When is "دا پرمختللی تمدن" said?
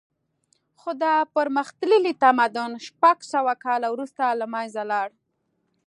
1.03-2.71